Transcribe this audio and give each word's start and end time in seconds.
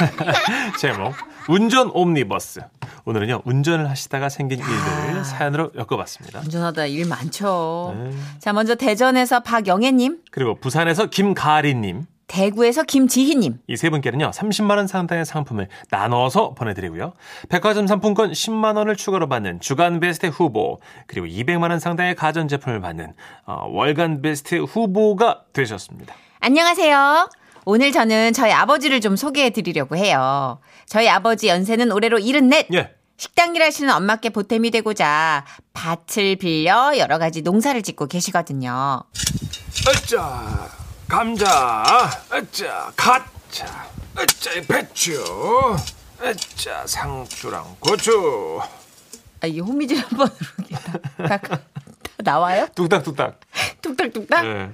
제목 0.78 1.14
운전 1.48 1.90
옴니버스. 1.92 2.60
오늘은요 3.04 3.42
운전을 3.44 3.88
하시다가 3.88 4.28
생긴 4.28 4.58
일들을 4.58 5.24
사연으로 5.24 5.70
엮어봤습니다. 5.76 6.40
운전하다 6.40 6.86
일 6.86 7.06
많죠. 7.06 7.94
네. 7.96 8.10
자, 8.40 8.52
먼저 8.52 8.74
대전에서 8.74 9.40
박영애님, 9.40 10.22
그리고 10.32 10.56
부산에서 10.56 11.06
김가리님 11.06 12.06
대구에서 12.26 12.82
김지희님, 12.82 13.60
이 13.68 13.76
세 13.76 13.88
분께는요 13.90 14.32
30만 14.32 14.76
원 14.76 14.88
상당의 14.88 15.24
상품을 15.24 15.68
나눠서 15.90 16.54
보내드리고요. 16.54 17.12
백화점 17.48 17.86
상품권 17.86 18.32
10만 18.32 18.76
원을 18.76 18.96
추가로 18.96 19.28
받는 19.28 19.60
주간 19.60 20.00
베스트 20.00 20.26
후보 20.26 20.80
그리고 21.06 21.28
200만 21.28 21.70
원 21.70 21.78
상당의 21.78 22.16
가전제품을 22.16 22.80
받는 22.80 23.12
어, 23.46 23.68
월간 23.70 24.22
베스트 24.22 24.56
후보가 24.56 25.42
되셨습니다. 25.52 26.16
안녕하세요. 26.40 27.28
오늘 27.68 27.90
저는 27.90 28.32
저희 28.32 28.52
아버지를 28.52 29.00
좀 29.00 29.16
소개해 29.16 29.50
드리려고 29.50 29.96
해요. 29.96 30.60
저희 30.86 31.08
아버지 31.08 31.48
연세는 31.48 31.90
올해로 31.90 32.20
74. 32.20 32.64
예. 32.74 32.94
식당 33.16 33.56
일하시는 33.56 33.92
엄마께 33.92 34.30
보탬이 34.30 34.70
되고자 34.70 35.44
밭을 35.72 36.36
빌려 36.36 36.96
여러 36.96 37.18
가지 37.18 37.42
농사를 37.42 37.82
짓고 37.82 38.06
계시거든요. 38.06 39.02
으짜 39.88 40.68
감자 41.08 41.84
으짜 42.32 42.92
갓자 42.94 43.88
으짜 44.16 44.50
배추 44.68 45.24
으짜 46.22 46.86
상추랑 46.86 47.76
고추 47.80 48.60
아, 49.40 49.46
이 49.48 49.58
호미질 49.58 49.98
한 49.98 50.08
번으로 50.10 50.36
다, 51.28 51.36
다, 51.36 51.38
다 51.38 51.58
나와요? 52.22 52.68
뚝딱뚝딱. 52.76 53.40
뚝딱뚝딱? 53.82 54.44
예. 54.44 54.70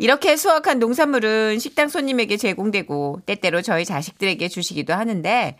이렇게 0.00 0.34
수확한 0.38 0.78
농산물은 0.78 1.58
식당 1.58 1.88
손님에게 1.90 2.38
제공되고 2.38 3.20
때때로 3.26 3.60
저희 3.60 3.84
자식들에게 3.84 4.48
주시기도 4.48 4.94
하는데 4.94 5.58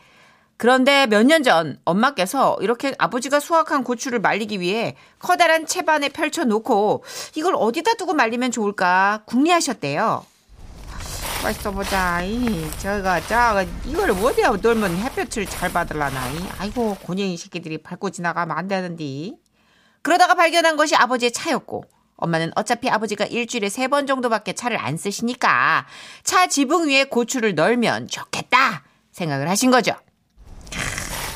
그런데 0.56 1.06
몇 1.06 1.24
년 1.26 1.42
전 1.42 1.78
엄마께서 1.84 2.56
이렇게 2.62 2.94
아버지가 2.96 3.38
수확한 3.38 3.84
고추를 3.84 4.18
말리기 4.20 4.58
위해 4.60 4.96
커다란 5.18 5.66
채반에 5.66 6.08
펼쳐놓고 6.08 7.04
이걸 7.34 7.54
어디다 7.54 7.94
두고 7.94 8.14
말리면 8.14 8.50
좋을까 8.50 9.24
궁리하셨대요. 9.26 10.24
맛있어 11.42 11.70
보자. 11.72 12.22
이 12.22 12.66
저가 12.78 13.20
저 13.26 13.66
이걸 13.86 14.10
어디다 14.10 14.52
놀면 14.52 14.96
햇볕을 14.96 15.44
잘 15.46 15.70
받을라나. 15.70 16.30
이 16.32 16.38
아이고 16.58 16.96
고녀이 17.02 17.36
새끼들이 17.36 17.76
밟고 17.78 18.08
지나가면 18.08 18.56
안 18.56 18.68
되는데. 18.68 19.32
그러다가 20.00 20.32
발견한 20.34 20.76
것이 20.76 20.96
아버지의 20.96 21.30
차였고 21.32 21.84
엄마는 22.20 22.52
어차피 22.56 22.88
아버지가 22.90 23.24
일주일에 23.26 23.68
세 23.68 23.88
번 23.88 24.06
정도밖에 24.06 24.52
차를 24.52 24.78
안 24.78 24.96
쓰시니까 24.96 25.86
차 26.22 26.46
지붕 26.46 26.88
위에 26.88 27.04
고추를 27.04 27.54
널면 27.54 28.08
좋겠다 28.08 28.82
생각을 29.12 29.48
하신 29.50 29.70
거죠. 29.70 29.92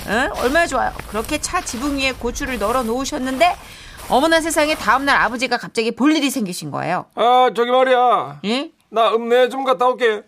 응? 0.07 0.31
얼마나 0.37 0.67
좋아요. 0.67 0.93
그렇게 1.09 1.39
차 1.39 1.61
지붕 1.63 1.97
위에 1.99 2.13
고추를 2.13 2.59
널어 2.59 2.83
놓으셨는데 2.83 3.57
어머나 4.09 4.41
세상에 4.41 4.75
다음날 4.75 5.17
아버지가 5.17 5.57
갑자기 5.57 5.91
볼 5.91 6.15
일이 6.15 6.29
생기신 6.31 6.71
거예요. 6.71 7.07
아 7.15 7.51
저기 7.57 7.71
말이야 7.71 8.41
예? 8.45 8.71
나 8.91 9.13
읍내 9.15 9.49
좀 9.49 9.65
갔다 9.65 9.87
올게 9.87 10.23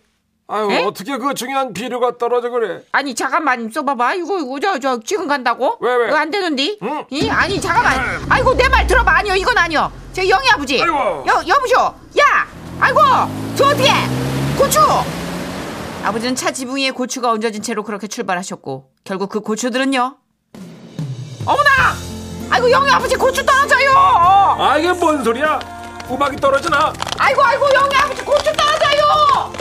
아유 0.47 0.71
에? 0.71 0.83
어떻게 0.83 1.15
그 1.17 1.33
중요한 1.33 1.73
비료가 1.73 2.17
떨어져 2.17 2.49
그래 2.49 2.81
아니 2.91 3.13
잠깐만 3.13 3.69
써봐봐. 3.71 4.15
이거 4.15 4.39
이거 4.39 4.59
저, 4.59 4.79
저 4.79 4.99
지금 5.01 5.27
간다고? 5.27 5.77
왜, 5.79 5.95
왜? 5.95 6.07
이거 6.07 6.15
안 6.17 6.31
되는데? 6.31 6.77
응. 6.81 7.05
이 7.11 7.29
아니 7.29 7.61
잠깐만. 7.61 8.25
아이고 8.29 8.53
내 8.55 8.67
말 8.69 8.87
들어봐. 8.87 9.11
아니요 9.19 9.35
이건 9.35 9.57
아니요. 9.57 9.91
저 10.17 10.27
영희 10.27 10.49
아버지. 10.49 10.81
아이고. 10.81 11.23
여 11.27 11.43
여보쇼. 11.47 11.75
야. 11.77 12.47
아이고 12.79 12.99
저 13.55 13.65
어떻게? 13.67 13.91
고추. 14.57 14.79
아버지는 16.03 16.35
차 16.35 16.49
지붕 16.49 16.77
위에 16.77 16.89
고추가 16.89 17.29
얹어진 17.29 17.61
채로 17.61 17.83
그렇게 17.83 18.07
출발하셨고 18.07 18.89
결국 19.03 19.29
그 19.29 19.41
고추들은요. 19.41 20.17
어머나. 21.45 21.69
아이고 22.49 22.71
영희 22.71 22.91
아버지 22.91 23.15
고추 23.15 23.45
떨어져요. 23.45 23.91
아 23.95 24.75
이게 24.79 24.91
뭔 24.91 25.23
소리야 25.23 25.59
우박이 26.09 26.37
떨어지나 26.37 26.91
아이고 27.19 27.45
아이고 27.45 27.67
영희 27.75 27.95
아버지 27.97 28.23
고추 28.23 28.51
떨어져요. 28.53 29.53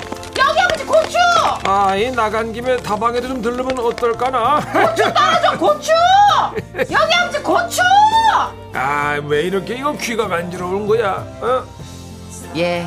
영희 0.56 0.62
아버지 0.62 0.84
고추. 0.84 1.18
아이 1.66 2.10
나간 2.10 2.52
김에 2.52 2.76
다방에도 2.78 3.28
좀 3.28 3.42
들르면 3.42 3.78
어떨까나 3.78 4.60
떨어져 4.72 5.58
고추. 5.58 5.90
영희 6.90 7.14
아버지 7.14 7.42
고추. 7.42 7.80
아왜 8.74 9.42
이렇게 9.42 9.74
이거 9.76 9.92
귀가 9.92 10.28
간지러운 10.28 10.86
거야 10.86 11.12
어? 11.40 11.62
예. 12.56 12.86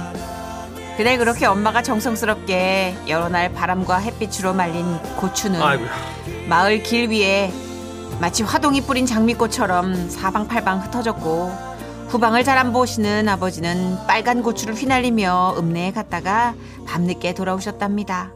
그날 0.97 1.18
그렇게 1.18 1.46
엄마가 1.46 1.81
정성스럽게 1.81 2.96
여러 3.08 3.29
날 3.29 3.52
바람과 3.53 3.97
햇빛으로 3.97 4.53
말린 4.53 4.97
고추는 5.16 5.62
아이고야. 5.62 5.90
마을 6.47 6.84
길 6.84 7.09
위에 7.09 7.52
마치 8.19 8.44
화동이 8.44 8.81
뿌린 8.81 9.06
장미꽃처럼 9.06 10.09
사방팔방 10.09 10.81
흩어졌고 10.81 11.69
후방을 12.09 12.44
잘 12.44 12.58
안 12.58 12.74
보시는 12.74 13.30
아버지는 13.30 13.96
빨간 14.08 14.42
고추를 14.42 14.74
휘날리며 14.74 15.56
읍내에 15.58 15.92
갔다가 15.92 16.56
밤늦게 16.88 17.34
돌아오셨답니다. 17.36 18.31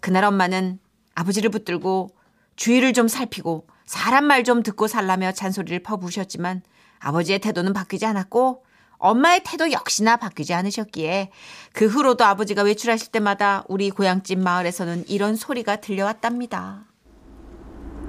그날 0.00 0.24
엄마는 0.24 0.78
아버지를 1.14 1.50
붙들고 1.50 2.10
주위를 2.56 2.92
좀 2.92 3.08
살피고 3.08 3.66
사람 3.86 4.24
말 4.24 4.44
좀 4.44 4.62
듣고 4.62 4.86
살라며 4.86 5.32
잔소리를 5.32 5.82
퍼부으셨지만 5.82 6.62
아버지의 7.00 7.38
태도는 7.38 7.72
바뀌지 7.72 8.04
않았고 8.06 8.64
엄마의 8.98 9.42
태도 9.44 9.72
역시나 9.72 10.16
바뀌지 10.18 10.52
않으셨기에 10.52 11.30
그 11.72 11.86
후로도 11.86 12.24
아버지가 12.24 12.62
외출하실 12.62 13.08
때마다 13.12 13.64
우리 13.68 13.90
고향집 13.90 14.38
마을에서는 14.38 15.04
이런 15.08 15.36
소리가 15.36 15.76
들려왔답니다. 15.76 16.84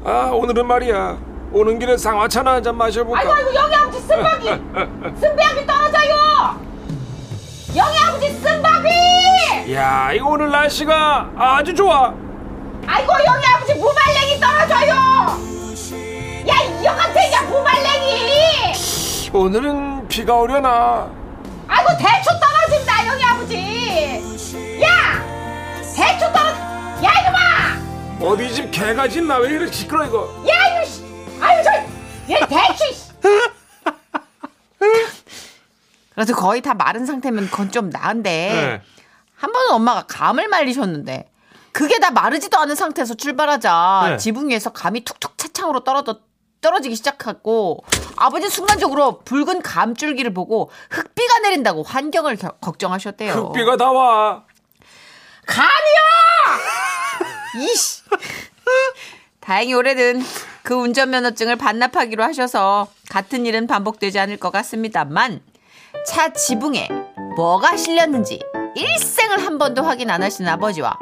아 0.03 0.31
오늘은 0.33 0.67
말이야 0.67 1.30
오는 1.53 1.77
길에 1.79 1.97
쌍화차나 1.97 2.53
한 2.53 2.63
잔 2.63 2.77
마셔볼까? 2.77 3.19
아이고 3.19 3.33
아이고 3.33 3.53
영희 3.55 3.75
아버지 3.75 3.99
쓴바귀 4.01 4.45
쓴바귀 5.19 5.65
떨어져요! 5.67 6.61
영희 7.75 7.97
아버지 7.99 8.29
쓴바귀 8.35 9.73
야 9.73 10.11
이거 10.13 10.29
오늘 10.29 10.49
날씨가 10.51 11.31
아주 11.37 11.73
좋아. 11.73 12.13
아이고 12.87 13.11
영희 13.25 13.45
아버지 13.55 13.73
무말랭이 13.75 14.39
떨어져요! 14.39 14.93
야 16.47 16.61
이 16.63 16.85
영감탱이야 16.85 17.41
무말랭이! 17.43 19.29
오늘은 19.33 20.07
비가 20.07 20.35
오려나? 20.35 21.09
아이고 21.67 21.89
대추 21.97 22.29
떨어진다 22.39 23.07
영희 23.07 23.23
아버지! 23.23 24.81
야! 24.81 24.87
대추 25.95 26.31
떨어 26.31 26.49
야 27.03 27.11
이놈아! 27.19 28.31
어디 28.31 28.53
집 28.53 28.71
개가 28.71 29.07
짖나? 29.07 29.37
왜 29.37 29.49
이렇게 29.49 29.71
시끄러 29.71 30.05
이거? 30.05 30.29
야 30.47 30.60
대추 32.39 32.93
씨. 32.93 33.11
그래도 36.13 36.35
거의 36.35 36.61
다 36.61 36.73
마른 36.73 37.05
상태면 37.05 37.49
그건 37.49 37.71
좀 37.71 37.89
나은데 37.89 38.29
네. 38.53 38.81
한 39.35 39.51
번은 39.51 39.71
엄마가 39.71 40.05
감을 40.07 40.47
말리셨는데 40.49 41.29
그게 41.71 41.99
다 41.99 42.11
마르지도 42.11 42.57
않은 42.59 42.75
상태에서 42.75 43.13
출발하자 43.13 44.05
네. 44.09 44.17
지붕 44.17 44.49
위에서 44.49 44.71
감이 44.71 45.03
툭툭 45.03 45.37
차창으로 45.37 45.83
떨어져 45.83 46.19
떨어지기 46.59 46.95
시작했고 46.95 47.83
아버지 48.17 48.49
순간적으로 48.49 49.19
붉은 49.21 49.61
감줄기를 49.63 50.33
보고 50.33 50.69
흙비가 50.91 51.39
내린다고 51.39 51.81
환경을 51.83 52.35
겨- 52.35 52.51
걱정하셨대요. 52.61 53.33
흙비가 53.33 53.77
다와 53.77 54.43
감이요! 55.47 55.71
이씨. 57.71 58.03
다행히 59.39 59.73
올해는 59.73 60.23
그 60.63 60.73
운전면허증을 60.75 61.55
반납하기로 61.55 62.23
하셔서 62.23 62.87
같은 63.09 63.45
일은 63.45 63.67
반복되지 63.67 64.19
않을 64.19 64.37
것 64.37 64.51
같습니다만 64.51 65.41
차 66.05 66.31
지붕에 66.33 66.87
뭐가 67.35 67.77
실렸는지 67.77 68.39
일생을 68.75 69.45
한 69.45 69.57
번도 69.57 69.83
확인 69.83 70.09
안 70.09 70.23
하시는 70.23 70.49
아버지와 70.51 70.97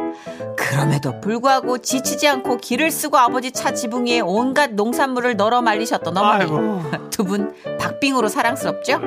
그럼에도 0.58 1.20
불구하고 1.22 1.78
지치지 1.78 2.28
않고 2.28 2.58
길을 2.58 2.90
쓰고 2.90 3.18
아버지 3.18 3.52
차 3.52 3.74
지붕 3.74 4.08
위에 4.08 4.20
온갖 4.22 4.72
농산물을 4.72 5.38
널어 5.38 5.62
말리셨던 5.62 6.18
어머니 6.18 6.44
아이고. 6.44 6.82
두분 7.12 7.54
박빙으로 7.80 8.28
사랑스럽죠? 8.28 9.00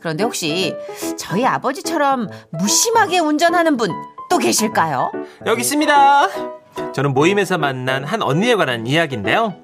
그런데 0.00 0.22
혹시 0.24 0.74
저희 1.16 1.46
아버지처럼 1.46 2.28
무심하게 2.50 3.20
운전하는 3.20 3.76
분 3.76 3.90
또 4.28 4.38
계실까요? 4.38 5.12
여기 5.46 5.60
있습니다. 5.60 6.28
저는 6.92 7.14
모임에서 7.14 7.58
만난 7.58 8.04
한 8.04 8.22
언니에 8.22 8.56
관한 8.56 8.86
이야기인데요. 8.86 9.54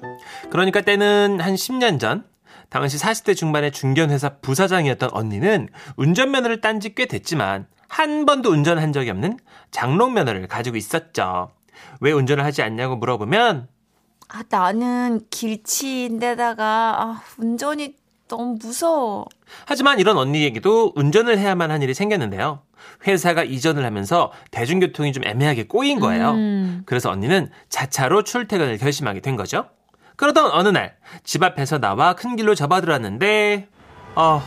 그러니까 0.51 0.81
때는 0.81 1.39
한 1.39 1.55
10년 1.55 1.99
전 1.99 2.23
당시 2.69 2.97
40대 2.97 3.35
중반의 3.35 3.71
중견회사 3.71 4.37
부사장이었던 4.41 5.09
언니는 5.13 5.69
운전면허를 5.97 6.61
딴 6.61 6.79
지 6.79 6.93
꽤 6.93 7.05
됐지만 7.05 7.67
한 7.87 8.25
번도 8.25 8.49
운전한 8.51 8.93
적이 8.93 9.09
없는 9.11 9.37
장롱면허를 9.71 10.47
가지고 10.47 10.77
있었죠. 10.77 11.51
왜 11.99 12.11
운전을 12.11 12.43
하지 12.45 12.61
않냐고 12.61 12.95
물어보면 12.95 13.67
아, 14.29 14.43
나는 14.49 15.21
길치인데다가 15.29 16.95
아, 17.01 17.21
운전이 17.37 17.95
너무 18.29 18.55
무서워. 18.61 19.25
하지만 19.65 19.99
이런 19.99 20.17
언니에게도 20.17 20.93
운전을 20.95 21.37
해야만 21.37 21.69
한 21.71 21.81
일이 21.81 21.93
생겼는데요. 21.93 22.61
회사가 23.05 23.43
이전을 23.43 23.83
하면서 23.85 24.31
대중교통이 24.51 25.11
좀 25.11 25.25
애매하게 25.25 25.67
꼬인 25.67 25.99
거예요. 25.99 26.35
그래서 26.85 27.09
언니는 27.11 27.49
자차로 27.69 28.23
출퇴근을 28.23 28.77
결심하게 28.77 29.19
된 29.19 29.35
거죠. 29.35 29.65
그러던 30.21 30.51
어느 30.51 30.69
날 30.69 30.93
집 31.23 31.43
앞에서 31.43 31.77
나와 31.77 32.13
큰 32.13 32.35
길로 32.37 32.55
접어들었는데 32.55 33.67
어, 34.15 34.41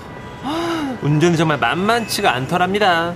운전이 1.02 1.36
정말 1.36 1.58
만만치가 1.58 2.32
않더랍니다. 2.32 3.12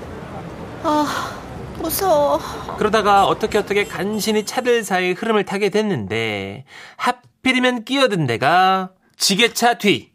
무서워. 1.79 2.39
그러다가 2.77 3.27
어떻게 3.27 3.57
어떻게 3.59 3.85
간신히 3.85 4.45
차들 4.45 4.85
사이 4.85 5.13
흐름을 5.13 5.45
타게 5.45 5.71
됐는데 5.71 6.65
하필이면 6.97 7.85
끼어든 7.85 8.27
데가 8.27 8.91
지게차 9.17 9.75
뒤. 9.79 10.13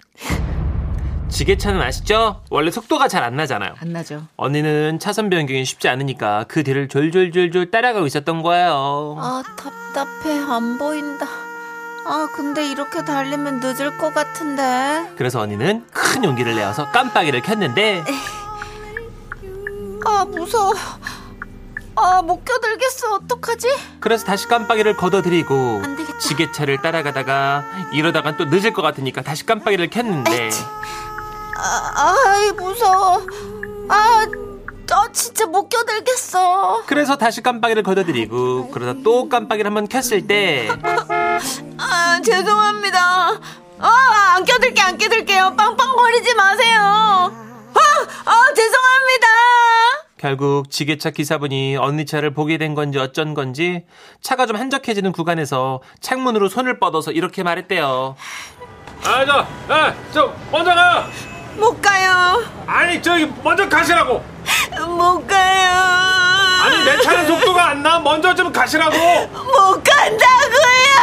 지게차는 1.29 1.81
아시죠? 1.81 2.43
원래 2.51 2.69
속도가 2.69 3.07
잘 3.07 3.23
안 3.23 3.35
나잖아요. 3.35 3.73
안 3.79 3.91
나죠. 3.93 4.27
언니는 4.37 4.99
차선 4.99 5.29
변경이 5.31 5.65
쉽지 5.65 5.89
않으니까 5.89 6.45
그 6.47 6.63
뒤를 6.63 6.87
졸졸졸졸 6.87 7.71
따라가고 7.71 8.05
있었던 8.05 8.43
거예요. 8.43 9.15
아, 9.19 9.41
답답해. 9.57 10.37
안 10.47 10.77
보인다. 10.77 11.25
아, 12.05 12.27
근데 12.33 12.67
이렇게 12.69 13.03
달리면 13.03 13.59
늦을 13.61 13.97
것 13.97 14.13
같은데. 14.13 15.09
그래서 15.17 15.39
언니는 15.39 15.85
큰 15.91 16.23
용기를 16.23 16.55
내어서 16.55 16.89
깜빡이를 16.91 17.41
켰는데 17.41 18.03
아, 20.05 20.25
무서워. 20.25 20.73
아, 21.95 22.21
못 22.21 22.43
껴들겠어. 22.43 23.15
어떡하지? 23.15 23.67
그래서 23.99 24.25
다시 24.25 24.47
깜빡이를 24.47 24.97
걷어들이고. 24.97 25.81
지게차를 26.19 26.81
따라가다가 26.81 27.63
이러다간 27.91 28.37
또 28.37 28.45
늦을 28.45 28.71
것 28.73 28.81
같으니까 28.81 29.21
다시 29.21 29.45
깜빡이를 29.45 29.89
켰는데 29.89 30.49
아, 31.55 32.15
아이, 32.27 32.51
무서워. 32.51 33.21
아, 33.89 34.25
저 34.85 35.11
진짜 35.11 35.45
못 35.45 35.69
껴들겠어. 35.69 36.83
그래서 36.85 37.15
다시 37.17 37.41
깜빡이를 37.41 37.83
걷어들이고 37.83 38.69
그러다 38.71 39.01
또 39.03 39.29
깜빡이를 39.29 39.67
한번 39.69 39.87
켰을 39.87 40.27
때 40.27 40.69
아, 41.77 42.19
죄송합니다. 42.23 42.99
아, 43.79 44.33
안 44.35 44.45
껴들게, 44.45 44.81
안 44.81 44.97
껴들게요. 44.97 45.55
빵빵거리지 45.57 46.35
마세요. 46.35 46.79
아, 46.79 47.79
아, 48.25 48.53
죄송합니다. 48.55 49.27
결국 50.17 50.69
지게차 50.71 51.09
기사분이 51.09 51.75
언니 51.75 52.05
차를 52.05 52.33
보게 52.33 52.57
된 52.57 52.75
건지 52.75 52.97
어쩐 52.97 53.33
건지 53.33 53.83
차가 54.21 54.45
좀 54.45 54.55
한적해지는 54.55 55.11
구간에서 55.11 55.81
창문으로 55.99 56.47
손을 56.47 56.79
뻗어서 56.79 57.11
이렇게 57.11 57.43
말했대요. 57.43 58.15
아, 59.05 59.25
저, 59.25 59.45
아, 59.67 59.93
저 60.13 60.33
먼저 60.51 60.73
가. 60.73 61.09
못 61.57 61.81
가요. 61.81 62.43
아니, 62.65 63.01
저기 63.01 63.25
먼저 63.43 63.67
가시라고. 63.67 64.23
못 64.87 65.27
가요. 65.27 65.71
아니, 66.63 66.85
내 66.85 66.97
차는 67.01 67.27
속도가 67.27 67.69
안 67.69 67.83
나. 67.83 67.99
먼저 67.99 68.33
좀 68.33 68.51
가시라고. 68.51 68.95
못 69.31 69.83
간다고요. 69.83 70.93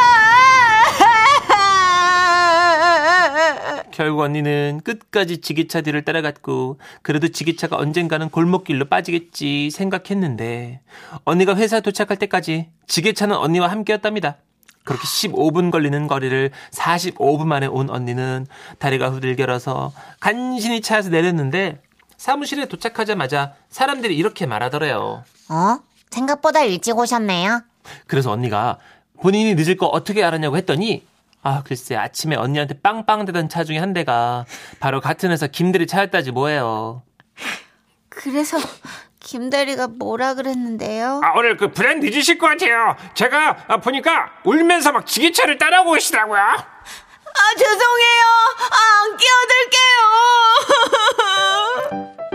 결국 3.93 4.21
언니는 4.21 4.81
끝까지 4.83 5.43
지게차 5.43 5.83
뒤를 5.83 6.03
따라갔고 6.07 6.79
그래도 7.03 7.29
지게차가 7.29 7.77
언젠가는 7.77 8.31
골목길로 8.31 8.87
빠지겠지 8.87 9.71
생각했는데 9.71 10.81
언니가 11.25 11.55
회사 11.57 11.81
도착할 11.81 12.17
때까지 12.17 12.69
지게차는 12.87 13.37
언니와 13.37 13.69
함께였답니다. 13.69 14.37
그렇게 14.85 15.05
15분 15.05 15.71
걸리는 15.71 16.07
거리를 16.09 16.51
45분 16.73 17.47
만에 17.47 17.67
온 17.67 17.91
언니는 17.91 18.47
다리가 18.79 19.11
후들겨라서 19.11 19.93
간신히 20.21 20.81
차에서 20.81 21.11
내렸는데 21.11 21.81
사무실에 22.17 22.67
도착하자마자 22.67 23.55
사람들이 23.69 24.17
이렇게 24.17 24.47
말하더래요. 24.47 25.25
어? 25.49 25.79
생각보다 26.11 26.61
일찍 26.63 26.99
오셨네요. 26.99 27.63
그래서 28.07 28.31
언니가 28.31 28.79
본인이 29.21 29.55
늦을 29.55 29.77
거 29.77 29.87
어떻게 29.87 30.25
알았냐고 30.25 30.57
했더니 30.57 31.07
아 31.43 31.63
글쎄 31.63 31.97
아침에 31.97 32.37
언니한테 32.37 32.81
빵빵대던 32.81 33.49
차 33.49 33.65
중에 33.65 33.79
한 33.79 33.93
대가 33.93 34.45
바로 34.81 35.01
같은 35.01 35.31
회사 35.31 35.47
김대리 35.47 35.87
차였다지 35.87 36.33
뭐예요. 36.33 37.03
그래서 38.09 38.59
김대리가 39.21 39.87
뭐라 39.89 40.35
그랬는데요? 40.35 41.21
아, 41.23 41.33
오늘 41.37 41.57
그 41.57 41.71
불안 41.73 42.01
늦으실 42.01 42.39
것 42.39 42.47
같아요. 42.49 42.97
제가 43.15 43.57
아, 43.69 43.77
보니까 43.79 44.31
울면서 44.45 44.91
막 44.93 45.07
지게차를 45.07 45.59
따라오고 45.59 45.93
계시더라고요. 45.93 46.41
아 46.41 47.55
죄송해요. 47.57 48.25
아, 48.71 48.75
안 49.05 49.17
끼어들게요. 49.17 49.81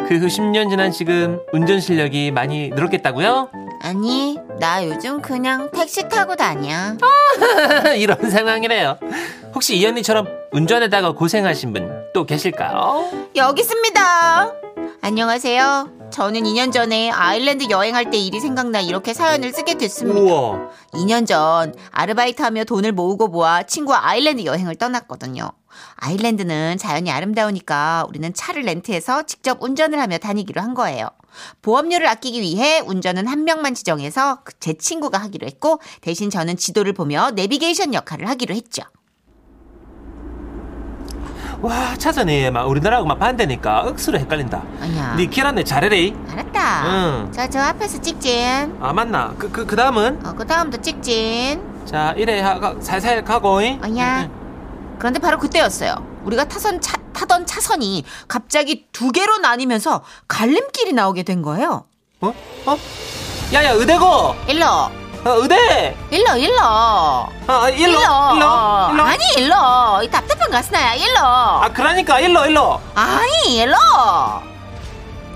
그 0.07 0.15
후 0.19 0.27
10년 0.27 0.69
지난 0.69 0.91
지금 0.91 1.39
운전 1.51 1.79
실력이 1.79 2.29
많이 2.31 2.69
늘었겠다고요? 2.69 3.49
아니, 3.81 4.37
나 4.59 4.85
요즘 4.85 5.19
그냥 5.21 5.71
택시 5.71 6.07
타고 6.07 6.35
다녀. 6.35 6.95
이런 7.97 8.29
상황이래요. 8.29 8.99
혹시 9.55 9.75
이 9.77 9.85
언니처럼 9.85 10.27
운전에다가 10.51 11.13
고생하신 11.13 11.73
분 11.73 12.05
또 12.13 12.23
계실까요? 12.25 13.09
여기 13.35 13.61
있습니다. 13.61 14.53
안녕하세요. 15.01 15.89
저는 16.11 16.43
2년 16.43 16.71
전에 16.71 17.09
아일랜드 17.09 17.69
여행할 17.69 18.09
때 18.09 18.17
일이 18.17 18.39
생각나 18.39 18.79
이렇게 18.79 19.13
사연을 19.13 19.51
쓰게 19.51 19.75
됐습니다. 19.75 20.19
우와. 20.21 20.69
2년 20.93 21.27
전 21.27 21.73
아르바이트하며 21.91 22.63
돈을 22.63 22.93
모으고 22.93 23.27
모아 23.27 23.63
친구와 23.63 24.07
아일랜드 24.07 24.45
여행을 24.45 24.75
떠났거든요. 24.75 25.51
아일랜드는 25.97 26.77
자연이 26.77 27.11
아름다우니까 27.11 28.05
우리는 28.07 28.33
차를 28.33 28.63
렌트해서 28.63 29.23
직접 29.23 29.61
운전을 29.61 29.99
하며 29.99 30.17
다니기로 30.17 30.61
한 30.61 30.73
거예요. 30.73 31.09
보험료를 31.61 32.07
아끼기 32.07 32.41
위해 32.41 32.79
운전은 32.79 33.27
한 33.27 33.43
명만 33.43 33.73
지정해서 33.75 34.39
그제 34.45 34.73
친구가 34.77 35.17
하기로 35.17 35.45
했고 35.47 35.81
대신 35.99 36.29
저는 36.29 36.55
지도를 36.55 36.93
보며 36.93 37.31
내비게이션 37.31 37.93
역할을 37.93 38.29
하기로 38.29 38.55
했죠. 38.55 38.83
와 41.61 41.95
차선이 41.97 42.49
막 42.51 42.65
우리나라하고 42.67 43.07
막 43.07 43.17
반대니까 43.19 43.81
억수로 43.81 44.19
헷갈린다. 44.19 44.61
아니야. 44.81 45.15
니 45.15 45.29
길안내 45.29 45.63
잘해래. 45.63 46.13
알았다. 46.31 46.83
응. 47.25 47.31
자, 47.31 47.47
저 47.49 47.59
앞에서 47.61 47.99
찍진. 48.01 48.77
아 48.79 48.93
맞나? 48.93 49.33
그 49.37 49.49
그 49.51 49.65
그 49.65 49.75
다음은 49.75 50.25
어, 50.25 50.33
그 50.33 50.45
다음도 50.45 50.79
찍진. 50.81 51.61
자 51.85 52.13
이래 52.17 52.41
하, 52.41 52.59
가, 52.59 52.75
살살 52.79 53.23
가고. 53.23 53.61
잉? 53.61 53.79
아니야. 53.83 54.29
그런데 54.99 55.19
바로 55.19 55.37
그때였어요. 55.39 55.95
우리가 56.23 56.45
타선 56.45 56.81
차, 56.81 56.97
타던 57.13 57.45
차선이 57.45 58.03
갑자기 58.27 58.87
두 58.91 59.11
개로 59.11 59.37
나뉘면서 59.37 60.03
갈림길이 60.27 60.93
나오게 60.93 61.23
된 61.23 61.41
거예요. 61.41 61.85
어? 62.21 62.33
어? 62.65 62.77
야야 63.53 63.71
의대고. 63.71 64.05
일로, 64.47 64.65
어, 65.25 65.39
의대. 65.41 65.97
일로, 66.11 66.37
일로. 66.37 66.59
아 66.61 67.69
일로 67.71 67.99
일로 67.99 67.99
어, 67.99 68.91
일로. 68.93 69.03
아니, 69.03 69.23
일로. 69.37 70.03
이 70.03 70.09
답답한 70.11 70.51
가스나야, 70.51 70.93
일로. 70.93 71.17
아 71.17 71.67
그러니까 71.73 72.19
일로 72.19 72.45
일로. 72.45 72.79
아니, 72.93 73.57
일로. 73.57 73.75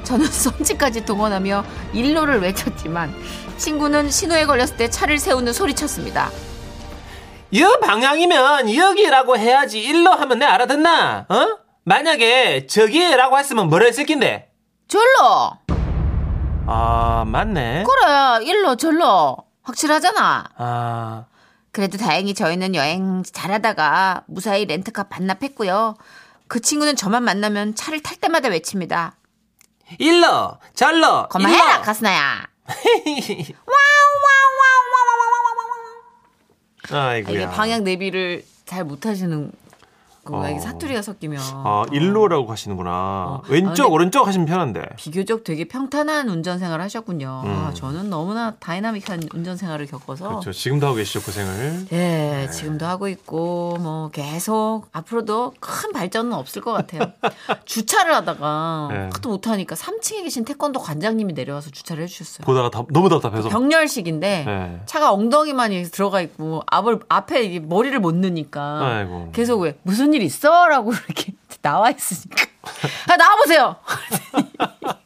저는 0.03 0.27
썸지까지 0.27 1.05
동원하며 1.05 1.63
일로를 1.93 2.39
외쳤지만 2.41 3.13
친구는 3.57 4.11
신호에 4.11 4.45
걸렸을 4.45 4.77
때 4.77 4.89
차를 4.91 5.17
세우는 5.17 5.53
소리쳤습니다. 5.53 6.29
이 7.49 7.65
방향이면 7.81 8.73
여기라고 8.75 9.37
해야지 9.37 9.79
일로 9.79 10.11
하면 10.11 10.37
내 10.37 10.45
알아듣나? 10.45 11.25
어? 11.29 11.57
만약에 11.83 12.67
저기라고 12.67 13.39
했으면 13.39 13.69
뭐라 13.69 13.87
했을 13.87 14.05
낀데? 14.05 14.49
절로. 14.87 15.53
아 16.67 17.23
맞네. 17.25 17.83
그래, 17.87 18.45
일로, 18.45 18.75
절로. 18.75 19.48
확실하잖아. 19.69 20.43
아 20.57 21.25
그래도 21.71 21.97
다행히 21.97 22.33
저희는 22.33 22.75
여행 22.75 23.23
잘하다가 23.23 24.23
무사히 24.27 24.65
렌트카 24.65 25.03
반납했고요. 25.03 25.95
그 26.47 26.59
친구는 26.61 26.95
저만 26.95 27.23
만나면 27.23 27.75
차를 27.75 28.01
탈 28.01 28.17
때마다 28.17 28.49
외칩니다. 28.49 29.15
절로 30.73 31.27
그만해라, 31.29 31.73
일로. 31.75 31.81
가스나야. 31.83 32.47
아이고야. 36.91 37.33
이게 37.35 37.47
방향 37.49 37.83
내비를 37.83 38.43
잘 38.65 38.83
못하시는 38.83 39.51
이게 40.49 40.57
어. 40.57 40.59
사투리가 40.59 41.01
섞이면. 41.01 41.39
아 41.41 41.83
일로라고 41.91 42.51
하시는구나. 42.51 43.41
왼쪽 43.49 43.69
아, 43.69 43.73
근데- 43.73 43.93
오른쪽 43.93 44.27
하시면 44.27 44.45
편한데. 44.47 44.81
비교적 44.97 45.43
되게 45.43 45.67
평탄한 45.67 46.29
운전 46.29 46.59
생활을 46.59 46.83
하셨군요. 46.85 47.41
음. 47.45 47.49
아, 47.49 47.73
저는 47.73 48.09
너무나 48.09 48.51
다이나믹한 48.59 49.23
운전 49.33 49.57
생활을 49.57 49.87
겪어서. 49.87 50.27
그렇죠. 50.29 50.51
지금도 50.51 50.87
하고 50.87 50.95
계시죠 50.97 51.21
고생을. 51.21 51.87
예, 51.91 52.47
지금도 52.51 52.85
하고 52.85 53.07
있고, 53.07 53.77
뭐, 53.79 54.09
계속, 54.11 54.83
앞으로도 54.91 55.53
큰 55.59 55.91
발전은 55.93 56.33
없을 56.33 56.61
것 56.61 56.71
같아요. 56.73 57.01
주차를 57.65 58.13
하다가, 58.15 58.87
네. 58.91 59.09
하도 59.13 59.29
못하니까 59.29 59.75
3층에 59.75 60.23
계신 60.23 60.45
태권도 60.45 60.79
관장님이 60.79 61.33
내려와서 61.33 61.69
주차를 61.71 62.03
해주셨어요. 62.03 62.45
보다가 62.45 62.69
답- 62.69 62.91
너무 62.91 63.09
답답해서. 63.09 63.49
병렬식인데, 63.49 64.43
네. 64.45 64.81
차가 64.85 65.11
엉덩이만 65.13 65.69
들어가 65.91 66.21
있고, 66.21 66.61
앞을, 66.67 66.99
앞에 67.09 67.43
이게 67.43 67.59
머리를 67.59 67.97
못 67.99 68.15
넣으니까, 68.15 68.79
아이고. 68.81 69.29
계속 69.33 69.59
왜, 69.61 69.77
무슨 69.83 70.13
일 70.13 70.18
있어? 70.21 70.67
라고 70.67 70.93
이렇게 70.93 71.33
나와 71.61 71.89
있으니까. 71.91 72.45
아, 73.11 73.17
나와보세요! 73.17 73.75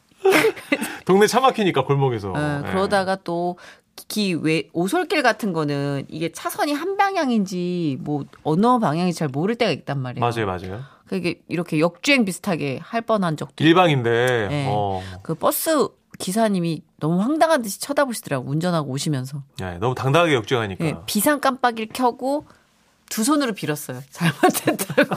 동네 1.05 1.27
차 1.27 1.39
막히니까 1.39 1.86
골목에서. 1.86 2.32
어, 2.32 2.62
예. 2.65 2.70
그러다가 2.70 3.17
또기외 3.17 4.70
오솔길 4.74 5.22
같은 5.24 5.53
거는 5.53 6.05
이게 6.10 6.32
차선이 6.32 6.74
한 6.74 6.98
방향인지 6.98 7.98
뭐 8.01 8.25
어느 8.43 8.79
방향인지 8.79 9.17
잘 9.17 9.27
모를 9.27 9.55
때가 9.55 9.72
있단 9.72 10.00
말이에요. 10.00 10.25
맞아요, 10.25 10.46
맞아요. 10.46 10.82
그게 11.08 11.41
이렇게 11.48 11.79
역주행 11.79 12.25
비슷하게 12.25 12.79
할 12.82 13.01
뻔한 13.01 13.38
적도 13.38 13.63
일방인데. 13.63 14.48
네. 14.50 14.67
어. 14.70 15.01
그 15.22 15.36
버스 15.36 15.88
기사님이 16.20 16.84
너무 17.00 17.22
황당한 17.22 17.62
듯이 17.62 17.79
쳐다보시더라고 17.82 18.50
운전하고 18.50 18.89
오시면서 18.91 19.43
예, 19.62 19.77
너무 19.79 19.96
당당하게 19.96 20.36
역주행하니까. 20.36 20.86
예, 20.86 20.96
비상 21.05 21.39
깜빡이를 21.41 21.89
켜고 21.93 22.46
두 23.13 23.24
손으로 23.24 23.53
빌었어요. 23.53 24.01
잘못했다고 24.10 25.15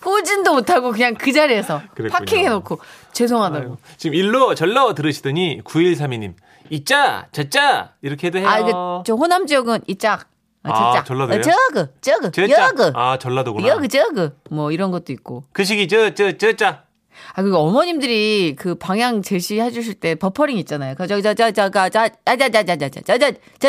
후진도 0.00 0.54
못하고 0.54 0.90
그냥 0.90 1.14
그 1.14 1.34
자리에서. 1.34 1.82
파킹해놓고 2.10 2.78
죄송하다고. 3.12 3.62
아이고, 3.62 3.78
지금 3.98 4.14
일로 4.14 4.54
절로 4.54 4.94
들으시더니 4.94 5.60
9132님 5.62 6.32
이짜 6.70 7.28
저짜 7.32 7.92
이렇게 8.00 8.28
해도 8.28 8.38
해요. 8.38 8.48
아, 8.48 8.58
이게 8.60 8.72
저 8.72 9.14
호남 9.14 9.46
지역은 9.46 9.80
이짝, 9.86 10.28
아, 10.62 10.96
아, 10.96 11.04
전라도예요? 11.04 11.40
어, 11.40 11.42
저그, 11.42 11.92
저그. 12.00 12.30
여그, 12.50 12.92
아 12.94 13.18
전라도구나. 13.18 13.68
여그, 13.68 13.88
저그, 13.88 14.38
뭐 14.50 14.72
이런 14.72 14.90
것도 14.90 15.12
있고. 15.12 15.44
그 15.52 15.62
시기 15.62 15.88
저 15.88 16.14
저 16.14 16.38
저짜. 16.38 16.85
아, 17.34 17.42
그리고 17.42 17.58
어머님들이 17.58 18.54
그 18.58 18.74
방향 18.76 19.22
제시해 19.22 19.70
주실 19.70 19.94
때 19.94 20.14
버퍼링 20.14 20.56
있잖아요. 20.58 20.94
그, 20.96 21.06
저, 21.06 21.20
저, 21.20 21.34
저, 21.34 21.50
저, 21.50 21.70
저, 21.70 21.88
저, 21.88 22.08
자, 22.08 22.08
자, 22.36 22.48
자, 22.48 22.48
자, 22.48 22.64
자, 22.64 22.76
자, 22.76 22.88
자, 22.88 23.18
자, 23.18 23.18
자, 23.18 23.68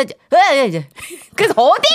자, 0.54 0.70
자. 0.70 0.80
그래서 1.34 1.54
어디? 1.56 1.88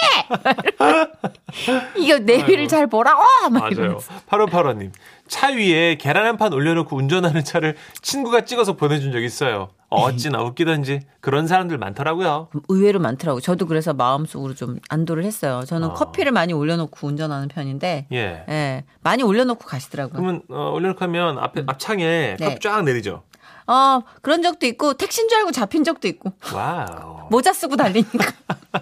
이거 1.97 2.19
내비를 2.19 2.67
잘 2.67 2.87
보라고! 2.87 3.21
막 3.43 3.51
맞아요. 3.59 3.71
이러면서. 3.71 4.11
8585님. 4.29 4.91
차 5.27 5.47
위에 5.49 5.95
계란 5.95 6.25
한 6.25 6.37
판 6.37 6.51
올려놓고 6.53 6.95
운전하는 6.97 7.43
차를 7.43 7.75
친구가 8.01 8.41
찍어서 8.45 8.73
보내준 8.73 9.11
적 9.11 9.21
있어요. 9.21 9.69
어찌나 9.93 10.41
웃기던지 10.41 11.01
그런 11.21 11.47
사람들 11.47 11.77
많더라고요. 11.77 12.49
의외로 12.67 12.99
많더라고요. 12.99 13.41
저도 13.41 13.65
그래서 13.67 13.93
마음속으로 13.93 14.53
좀 14.55 14.79
안도를 14.89 15.23
했어요. 15.23 15.63
저는 15.65 15.89
어. 15.89 15.93
커피를 15.93 16.31
많이 16.31 16.53
올려놓고 16.53 17.07
운전하는 17.07 17.47
편인데, 17.47 18.07
예. 18.11 18.45
예, 18.49 18.83
많이 19.01 19.23
올려놓고 19.23 19.65
가시더라고요. 19.65 20.13
그러면 20.13 20.41
어, 20.49 20.71
올려놓고 20.73 21.03
하면 21.05 21.37
앞에 21.39 21.63
앞창에 21.67 22.37
네. 22.39 22.49
컵쫙 22.49 22.83
내리죠. 22.83 23.23
어, 23.67 24.01
그런 24.21 24.41
적도 24.41 24.65
있고, 24.65 24.95
택시인 24.95 25.29
줄 25.29 25.37
알고 25.39 25.51
잡힌 25.51 25.83
적도 25.83 26.07
있고, 26.09 26.33
wow. 26.53 27.27
모자 27.29 27.53
쓰고 27.53 27.77
달리니까. 27.77 28.31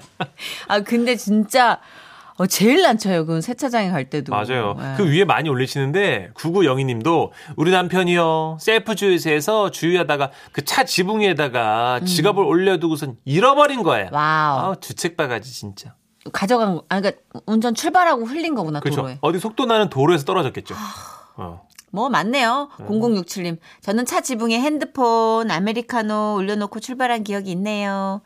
아, 0.68 0.80
근데 0.80 1.16
진짜, 1.16 1.80
어, 2.38 2.48
제일 2.48 2.82
난처해요. 2.82 3.26
그건 3.26 3.42
세차장에 3.42 3.92
갈 3.92 4.10
때도. 4.10 4.32
맞아요. 4.32 4.76
예. 4.80 4.94
그 4.98 5.06
위에 5.10 5.26
많이 5.26 5.50
올리시는데 5.50 6.30
9902 6.34 6.86
님도 6.86 7.32
우리 7.56 7.72
남편이요 7.72 8.58
셀프 8.60 8.96
주유소에서 8.96 9.72
주유하다가 9.72 10.32
그 10.52 10.62
차 10.66 10.84
지붕 10.86 11.20
위에다가 11.22 12.00
지갑을 12.06 12.44
올려두고선 12.44 13.18
잃어버린 13.26 13.84
거예요. 13.84 14.08
음. 14.08 14.14
wow. 14.14 14.60
아우 14.60 14.76
주책바가지 14.80 15.52
진짜. 15.52 15.96
가져간 16.32 16.76
거, 16.76 16.84
아, 16.90 17.02
그러니까 17.02 17.22
운전 17.48 17.74
출발하고 17.74 18.26
흘린 18.26 18.54
거구나, 18.56 18.80
그렇죠. 18.80 18.98
도로에. 19.02 19.18
어디 19.22 19.40
속도 19.40 19.66
나는 19.66 19.90
도로에서 19.90 20.24
떨어졌겠죠. 20.24 20.76
어. 21.38 21.62
뭐 21.92 22.10
많네요. 22.10 22.70
0067님. 22.78 23.58
저는 23.82 24.06
차 24.06 24.22
지붕에 24.22 24.60
핸드폰, 24.60 25.50
아메리카노 25.52 26.36
올려놓고 26.38 26.80
출발한 26.80 27.24
기억이 27.24 27.52
있네요. 27.52 28.22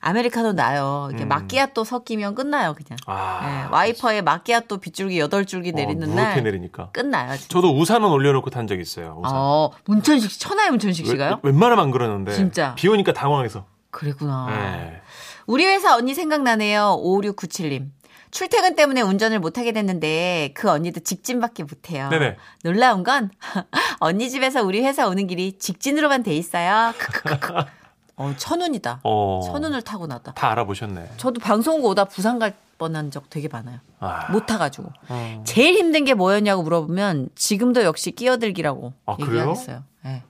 아메리카노 0.00 0.52
나요. 0.52 1.08
이게 1.12 1.24
음. 1.24 1.28
마끼아또 1.28 1.84
섞이면 1.84 2.34
끝나요, 2.34 2.74
그냥. 2.74 2.98
아, 3.06 3.64
예, 3.66 3.72
와이퍼에 3.72 4.22
마끼아또 4.22 4.78
빗줄기 4.78 5.18
8줄기 5.20 5.74
내리는 5.74 6.10
어, 6.10 6.14
날 6.14 6.42
내리니까. 6.42 6.90
끝나요. 6.92 7.36
진짜. 7.36 7.48
저도 7.48 7.76
우산은 7.78 8.08
올려놓고 8.08 8.50
탄 8.50 8.66
적 8.68 8.78
있어요. 8.80 9.16
우산. 9.20 9.32
어, 9.34 9.70
문천식 9.86 10.30
씨, 10.30 10.40
천하의 10.40 10.70
문천식 10.70 11.06
씨가요? 11.06 11.40
웬- 11.42 11.54
웬만하면 11.54 11.84
안 11.86 11.90
그러는데. 11.90 12.32
진짜? 12.32 12.74
비 12.76 12.86
오니까 12.88 13.12
당황해서. 13.12 13.64
그랬구나. 13.90 14.46
네. 14.50 15.00
우리 15.46 15.64
회사 15.64 15.96
언니 15.96 16.14
생각나네요. 16.14 17.00
5697님. 17.02 17.90
출퇴근 18.30 18.76
때문에 18.76 19.00
운전을 19.00 19.38
못하게 19.38 19.72
됐는데 19.72 20.52
그 20.54 20.68
언니도 20.70 21.00
직진밖에 21.00 21.62
못해요. 21.64 22.10
네네. 22.10 22.36
놀라운 22.62 23.02
건 23.02 23.30
언니 24.00 24.28
집에서 24.28 24.62
우리 24.62 24.84
회사 24.84 25.08
오는 25.08 25.26
길이 25.26 25.58
직진으로만 25.58 26.22
돼 26.22 26.36
있어요. 26.36 26.92
어, 28.18 28.34
천운이다. 28.36 29.00
어. 29.04 29.40
천운을 29.46 29.82
타고 29.82 30.06
나다. 30.06 30.32
다 30.34 30.50
알아보셨네. 30.50 31.12
저도 31.16 31.40
방송 31.40 31.82
오다 31.84 32.04
부산 32.06 32.38
갈 32.38 32.54
뻔한 32.76 33.10
적 33.10 33.30
되게 33.30 33.48
많아요. 33.48 33.78
아. 34.00 34.30
못 34.30 34.46
타가지고. 34.46 34.92
어. 35.08 35.42
제일 35.46 35.76
힘든 35.76 36.04
게 36.04 36.14
뭐였냐고 36.14 36.62
물어보면 36.62 37.30
지금도 37.34 37.82
역시 37.84 38.10
끼어들기라고 38.12 38.92
아? 39.06 39.16
얘기하겠어요. 39.20 39.82
예. 40.06 40.22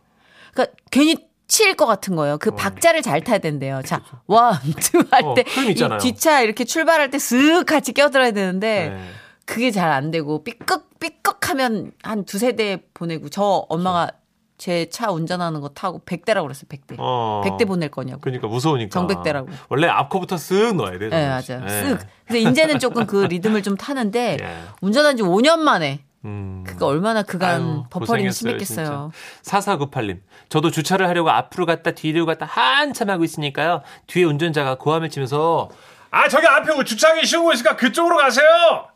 그러니까 0.53 0.77
괜히 0.91 1.17
치일 1.47 1.75
것 1.77 1.87
같은 1.87 2.15
거예요. 2.15 2.37
그 2.39 2.51
박자를 2.51 3.01
잘 3.03 3.23
타야 3.25 3.39
된대요. 3.39 3.81
자, 3.83 4.03
원, 4.27 4.55
투할 4.81 5.25
어, 5.25 5.35
때. 5.35 5.45
이 5.71 5.75
뒷차 5.99 6.43
이렇게 6.43 6.65
출발할 6.65 7.11
때 7.11 7.17
쓱 7.19 7.65
같이 7.67 7.93
끼어들어야 7.93 8.33
되는데 8.33 8.91
네. 8.91 9.11
그게 9.47 9.71
잘 9.71 9.91
안 9.91 10.11
되고 10.11 10.45
삐걱, 10.45 11.01
삐걱 11.01 11.49
하면 11.49 11.93
한 12.03 12.27
두세 12.27 12.53
대 12.55 12.83
보내고 12.93 13.31
저 13.31 13.65
엄마가 13.71 14.11
제 14.59 14.87
차 14.91 15.11
운전하는 15.13 15.61
거 15.61 15.69
타고 15.69 16.01
100대라고 16.05 16.43
그랬어요. 16.43 16.67
100대. 16.69 16.97
어. 16.99 17.43
100대 17.45 17.67
보낼 17.67 17.89
거냐고. 17.91 18.21
그러니까 18.21 18.49
무서우니까. 18.49 18.91
정백대라고. 18.91 19.49
원래 19.69 19.87
앞코부터 19.87 20.37
쓱 20.37 20.75
넣어야 20.75 20.99
돼. 20.99 21.09
네, 21.09 21.27
맞아요. 21.29 21.65
쓱. 21.67 22.01
그래서 22.27 22.51
이제는 22.51 22.79
조금 22.81 23.07
그 23.07 23.25
리듬을 23.25 23.63
좀 23.63 23.77
타는데 23.77 24.37
예. 24.43 24.57
운전한 24.81 25.17
지 25.17 25.23
5년 25.23 25.59
만에 25.61 26.01
음. 26.25 26.65
그거 26.67 26.87
얼마나 26.87 27.23
그간 27.23 27.63
아유, 27.63 27.85
버퍼링이 27.89 28.33
심했겠어요. 28.33 29.13
진짜. 29.45 29.77
4498님. 29.77 30.19
저도 30.49 30.71
주차를 30.73 31.07
하려고 31.09 31.31
앞으로 31.31 31.65
갔다 31.65 31.93
뒤로 31.93 32.27
갔다 32.27 32.45
한참 32.45 33.11
하고 33.11 33.23
있으니까요. 33.23 33.83
뒤에 34.09 34.25
운전자가 34.25 34.75
고함을 34.77 35.09
치면서 35.11 35.69
아 36.11 36.29
저기 36.29 36.47
앞에 36.49 36.83
주차하기 36.85 37.25
쉬운 37.27 37.45
거 37.45 37.53
있으니까 37.53 37.77
그쪽으로 37.77 38.17
가세요. 38.17 38.89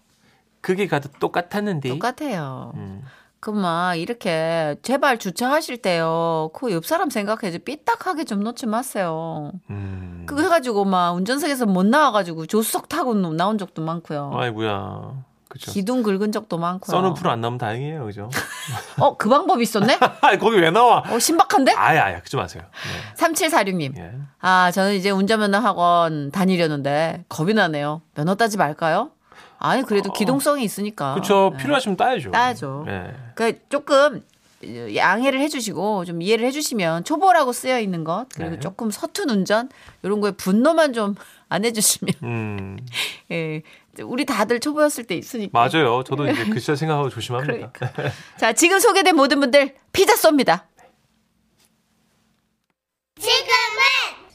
그게 0.61 0.87
가도 0.88 1.09
똑같았는데. 1.21 1.88
똑같아요. 1.90 2.73
음. 2.75 3.02
막 3.51 3.95
이렇게 3.97 4.77
제발 4.83 5.19
주차하실 5.19 5.79
때요. 5.83 6.51
그 6.55 6.71
옆 6.71 6.87
사람 6.87 7.11
생각해서 7.11 7.59
삐딱하게 7.65 8.25
좀 8.25 8.41
놓지 8.45 8.67
마세요. 8.67 9.53
음. 9.71 10.25
그거 10.27 10.43
해가지고 10.43 10.85
막 10.85 11.11
운전석에서 11.13 11.67
못 11.67 11.85
나와가지고 11.85 12.47
조수석 12.47 12.89
타고 12.89 13.15
나온 13.15 13.59
적도 13.59 13.83
많고요. 13.83 14.31
아이고야. 14.35 15.25
그죠. 15.49 15.71
기둥 15.71 16.03
긁은 16.03 16.33
적도 16.33 16.57
많고요. 16.57 16.97
써놓프로 16.97 17.31
안 17.31 17.43
나오면 17.43 17.59
다행이에요. 17.59 18.07
그죠? 18.07 18.31
어, 18.99 19.19
그 19.19 19.29
방법이 19.29 19.63
있었네? 19.65 19.99
아, 20.23 20.39
거기 20.39 20.57
왜 20.59 20.71
나와? 20.71 21.03
어, 21.11 21.19
신박한데? 21.19 21.73
아예, 21.77 21.99
아예, 21.99 22.21
그지 22.21 22.37
마세요. 22.37 22.63
3746님. 23.17 23.95
네. 23.95 24.01
예. 24.03 24.13
아, 24.41 24.71
저는 24.71 24.95
이제 24.95 25.11
운전면허 25.11 25.59
학원 25.59 26.31
다니려는데 26.31 27.25
겁이 27.29 27.53
나네요. 27.53 28.01
면허 28.15 28.35
따지 28.35 28.57
말까요? 28.57 29.11
아니, 29.62 29.83
그래도 29.83 30.12
기동성이 30.12 30.64
있으니까. 30.64 31.14
그쵸. 31.14 31.50
네. 31.52 31.62
필요하시면 31.62 31.97
따야죠. 31.97 32.31
따야죠. 32.31 32.85
예. 32.88 33.14
그 33.35 33.59
조금 33.69 34.23
양해를 34.95 35.40
해주시고 35.40 36.04
좀 36.04 36.23
이해를 36.23 36.47
해주시면 36.47 37.04
초보라고 37.04 37.52
쓰여 37.52 37.81
있는 37.81 38.04
것 38.04 38.26
그리고 38.35 38.52
네. 38.52 38.61
조금 38.61 38.90
서툰 38.90 39.28
운전 39.31 39.69
이런 40.02 40.21
거에 40.21 40.33
분노만 40.33 40.92
좀 40.92 41.14
안 41.49 41.64
해주시면 41.66 42.14
음. 42.23 42.78
예 43.31 43.62
우리 44.04 44.25
다들 44.25 44.59
초보였을 44.59 45.04
때 45.04 45.14
있으니까 45.16 45.50
맞아요. 45.52 46.02
저도 46.02 46.26
이제 46.26 46.47
그 46.47 46.59
시절 46.59 46.76
생각하고 46.78 47.11
조심합니다. 47.11 47.73
그러니까. 47.73 48.11
자 48.38 48.52
지금 48.54 48.78
소개된 48.78 49.14
모든 49.14 49.38
분들 49.40 49.75
피자 49.92 50.14
쏩니다. 50.14 50.62
지금은 53.21 53.83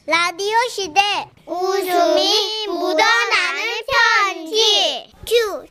라디오 0.06 0.56
시대 0.70 1.00
웃음이 1.44 2.66
묻어나는 2.68 3.62
편지 3.88 5.12
큐 5.28 5.66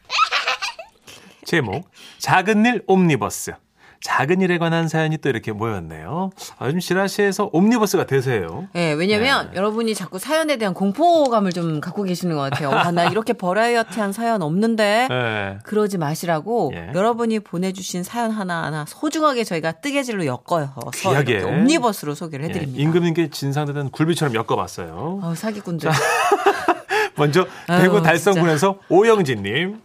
제목 1.45 1.89
작은 2.19 2.65
일 2.65 2.83
옴니버스. 2.87 3.53
작은 3.99 4.41
일에 4.41 4.59
관한 4.59 4.87
사연이 4.87 5.17
또 5.17 5.27
이렇게 5.27 5.51
모였네요. 5.51 6.29
아, 6.59 6.67
요즘 6.67 6.79
지라시에서 6.79 7.49
옴니버스가 7.51 8.05
대세예요. 8.05 8.67
예, 8.75 8.91
왜냐면 8.93 9.49
네. 9.49 9.57
여러분이 9.57 9.95
자꾸 9.95 10.19
사연에 10.19 10.57
대한 10.57 10.75
공포감을 10.75 11.51
좀 11.51 11.81
갖고 11.81 12.03
계시는 12.03 12.35
것 12.35 12.41
같아요. 12.43 12.69
아, 12.71 12.91
나 12.91 13.05
이렇게 13.05 13.33
버라이어티한 13.33 14.13
사연 14.13 14.43
없는데 14.43 15.07
네. 15.09 15.57
그러지 15.63 15.97
마시라고 15.97 16.73
예. 16.75 16.91
여러분이 16.93 17.39
보내주신 17.39 18.03
사연 18.03 18.29
하나하나 18.29 18.85
소중하게 18.87 19.43
저희가 19.43 19.71
뜨개질로 19.73 20.27
엮어서 20.27 20.91
귀하게. 20.93 21.33
이렇게 21.33 21.51
옴니버스로 21.51 22.13
소개를 22.13 22.45
예, 22.45 22.49
해드립니다. 22.49 22.79
임금님께 22.83 23.29
진상되던 23.31 23.89
굴비처럼 23.89 24.35
엮어봤어요. 24.35 25.21
어, 25.23 25.33
사기꾼들. 25.35 25.89
먼저 27.17 27.47
대구 27.67 28.01
달성군에서 28.01 28.79
오영진님, 28.89 29.81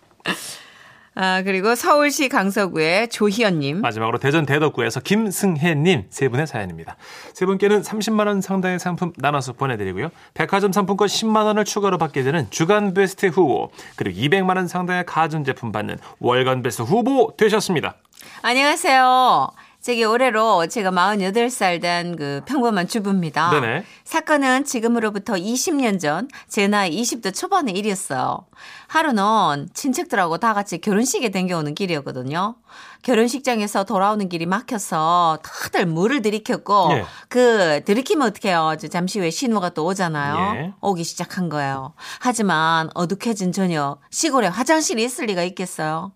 아, 1.14 1.42
그리고 1.42 1.74
서울시 1.74 2.28
강서구의 2.30 3.08
조희연님. 3.08 3.82
마지막으로 3.82 4.18
대전 4.18 4.46
대덕구에서 4.46 5.00
김승혜님 5.00 6.06
세 6.08 6.28
분의 6.28 6.46
사연입니다. 6.46 6.96
세 7.34 7.44
분께는 7.44 7.82
30만 7.82 8.26
원 8.28 8.40
상당의 8.40 8.78
상품 8.78 9.12
나눠서 9.16 9.52
보내드리고요. 9.52 10.10
백화점 10.32 10.72
상품권 10.72 11.08
10만 11.08 11.44
원을 11.44 11.66
추가로 11.66 11.98
받게 11.98 12.22
되는 12.22 12.46
주간 12.50 12.94
베스트 12.94 13.26
후보 13.26 13.70
그리고 13.96 14.18
200만 14.18 14.56
원 14.56 14.68
상당의 14.68 15.04
가전제품 15.04 15.70
받는 15.70 15.98
월간 16.18 16.62
베스트 16.62 16.80
후보 16.82 17.34
되셨습니다. 17.36 17.96
안녕하세요. 18.40 19.50
저기 19.82 20.04
올해로 20.04 20.66
제가 20.68 20.90
48살 20.92 21.80
된 21.82 22.16
그 22.16 22.42
평범한 22.46 22.86
주부입니다. 22.88 23.50
네네. 23.50 23.84
사건은 24.04 24.64
지금으로부터 24.64 25.34
20년 25.34 25.98
전 26.00 26.28
제 26.48 26.68
나이 26.68 27.00
20대 27.02 27.34
초반의 27.34 27.74
일이었어요. 27.74 28.46
하루는 28.88 29.68
친척들하고 29.74 30.38
다 30.38 30.54
같이 30.54 30.78
결혼식에 30.78 31.30
댕겨오는 31.30 31.74
길이었거든요. 31.74 32.56
결혼식장에서 33.02 33.84
돌아오는 33.84 34.28
길이 34.28 34.46
막혀서 34.46 35.38
다들 35.42 35.86
물을 35.86 36.22
들이켰고 36.22 36.88
예. 36.92 37.04
그 37.28 37.82
들이키면 37.84 38.28
어떡해요. 38.28 38.76
저 38.80 38.88
잠시 38.88 39.18
후에 39.18 39.30
신호가 39.30 39.70
또 39.70 39.84
오잖아요. 39.86 40.56
예. 40.56 40.72
오기 40.80 41.02
시작한 41.04 41.48
거예요. 41.48 41.94
하지만 42.20 42.90
어둑해진 42.94 43.52
저녁 43.52 43.98
시골에 44.10 44.46
화장실이 44.46 45.02
있을 45.02 45.26
리가 45.26 45.42
있겠어요. 45.44 46.12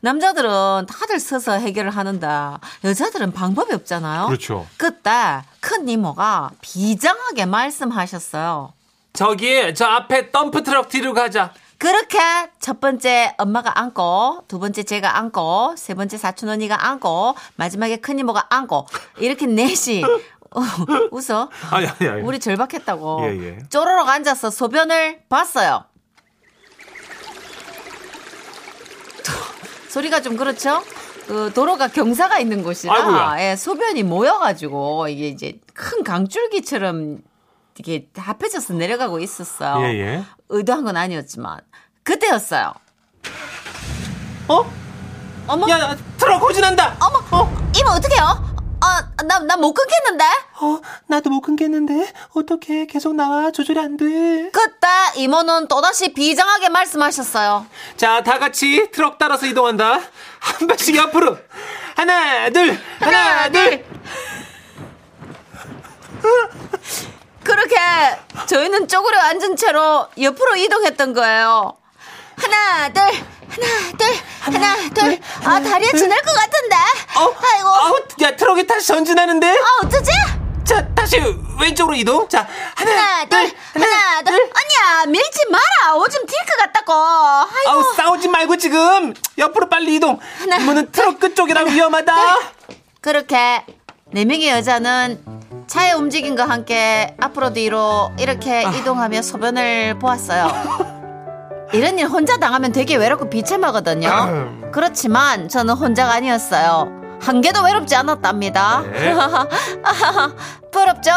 남자들은 0.00 0.86
다들 0.86 1.18
서서 1.18 1.52
해결을 1.52 1.90
하는데 1.90 2.28
여자들은 2.84 3.32
방법이 3.32 3.74
없잖아요. 3.74 4.26
그렇죠. 4.26 4.66
그때 4.76 5.42
큰 5.60 5.88
이모가 5.88 6.50
비장하게 6.60 7.46
말씀하셨어요. 7.46 8.72
저기 9.12 9.74
저 9.74 9.86
앞에 9.86 10.30
덤프 10.30 10.62
트럭 10.62 10.88
뒤로 10.88 11.14
가자. 11.14 11.52
그렇게 11.78 12.18
첫 12.58 12.80
번째 12.80 13.34
엄마가 13.36 13.78
안고, 13.78 14.44
두 14.48 14.58
번째 14.58 14.82
제가 14.82 15.18
안고, 15.18 15.74
세 15.76 15.92
번째 15.94 16.16
사촌 16.16 16.48
언니가 16.48 16.86
안고, 16.86 17.34
마지막에 17.56 17.98
큰 17.98 18.18
이모가 18.18 18.46
안고, 18.48 18.86
이렇게 19.18 19.44
넷이 19.46 20.02
어, 20.02 20.60
웃어. 21.10 21.50
아니 21.70 21.86
아니 21.86 22.08
아니. 22.08 22.22
우리 22.22 22.38
절박했다고. 22.40 23.20
예, 23.24 23.44
예. 23.44 23.58
쪼르륵 23.68 24.08
앉아서 24.08 24.50
소변을 24.50 25.20
봤어요. 25.28 25.84
소리가 29.96 30.20
좀 30.20 30.36
그렇죠? 30.36 30.82
그 31.26 31.50
도로가 31.54 31.88
경사가 31.88 32.38
있는 32.38 32.62
곳이라. 32.62 33.36
예, 33.40 33.56
소변이 33.56 34.02
모여가지고 34.02 35.08
이게 35.08 35.28
이제 35.28 35.58
큰 35.72 36.04
강줄기처럼 36.04 37.20
이게 37.78 38.06
합해져서 38.14 38.74
내려가고 38.74 39.20
있었어요. 39.20 39.82
예, 39.86 39.98
예. 39.98 40.24
의도한 40.50 40.84
건 40.84 40.98
아니었지만 40.98 41.60
그때였어요. 42.02 42.74
어? 44.48 44.70
어머, 45.46 45.68
야, 45.70 45.80
야 45.80 45.96
트럭 46.18 46.42
고진한다. 46.42 46.96
어머, 47.00 47.50
이모 47.74 47.90
어떡해요? 47.90 48.55
아, 48.80 49.08
나 49.24 49.38
나 49.40 49.56
못 49.56 49.72
끊겠는데? 49.72 50.24
어, 50.60 50.80
나도 51.06 51.30
못 51.30 51.40
끊겠는데 51.40 52.12
어떻게 52.34 52.86
계속 52.86 53.14
나와 53.14 53.50
조절이 53.50 53.78
안 53.80 53.96
돼. 53.96 54.50
그때 54.52 54.86
이모는 55.16 55.66
또다시 55.68 56.12
비장하게 56.12 56.68
말씀하셨어요. 56.68 57.66
자, 57.96 58.22
다 58.22 58.38
같이 58.38 58.88
트럭 58.92 59.18
따라서 59.18 59.46
이동한다. 59.46 60.00
한 60.40 60.66
발씩 60.68 60.94
옆으로. 60.96 61.38
하나, 61.96 62.50
둘, 62.50 62.78
하나, 63.00 63.50
둘. 63.50 63.84
그렇게 67.42 67.76
저희는 68.46 68.88
쪼그려 68.88 69.18
앉은 69.20 69.56
채로 69.56 70.08
옆으로 70.20 70.56
이동했던 70.56 71.14
거예요. 71.14 71.76
하나, 72.36 72.92
둘, 72.92 73.02
하나, 73.02 73.96
둘, 73.96 74.06
하나, 74.52 74.76
둘. 74.94 75.18
아, 75.44 75.60
다리에 75.60 75.92
쥐 75.92 76.06
날 76.06 76.20
것 76.22 76.32
같은데. 76.34 76.76
어, 77.16 77.34
아이고. 77.54 77.68
아우, 77.68 77.94
야, 78.22 78.36
트럭이 78.36 78.66
다시 78.66 78.86
전진하는데. 78.88 79.48
아, 79.48 79.84
어쩌지? 79.84 80.10
자, 80.64 80.86
다시 80.94 81.20
왼쪽으로 81.60 81.94
이동. 81.96 82.28
자, 82.28 82.46
하나, 82.74 82.90
하나, 82.90 83.24
둘, 83.26 83.38
하나, 83.74 84.22
둘. 84.22 84.34
아니야, 84.34 85.06
밀지 85.06 85.46
마라. 85.50 85.94
오줌 85.96 86.26
튈 86.26 86.34
것 86.44 86.56
같다고. 86.58 86.92
아이고. 86.92 87.70
아우, 87.70 87.94
싸우지 87.94 88.28
말고 88.28 88.56
지금. 88.56 89.14
옆으로 89.38 89.68
빨리 89.68 89.94
이동. 89.96 90.18
하나, 90.40 90.56
이모는 90.56 90.90
트럭 90.92 91.20
끝쪽이라 91.20 91.62
위험하다. 91.62 92.14
그렇게 93.00 93.64
네 94.12 94.24
명의 94.24 94.48
여자는 94.48 95.22
차의 95.68 95.94
움직임과 95.94 96.48
함께 96.48 97.14
앞으로 97.20 97.52
뒤로 97.52 98.10
이렇게 98.18 98.62
이동하며 98.62 99.22
소변을 99.22 99.98
보았어요. 100.00 100.95
이런 101.72 101.98
일 101.98 102.06
혼자 102.06 102.36
당하면 102.38 102.72
되게 102.72 102.96
외롭고 102.96 103.28
비참하거든요. 103.28 104.70
그렇지만 104.72 105.48
저는 105.48 105.74
혼자가 105.74 106.12
아니었어요. 106.14 107.18
한 107.20 107.40
개도 107.40 107.62
외롭지 107.62 107.94
않았답니다. 107.96 108.82
네. 108.82 109.14
부럽죠? 110.70 111.10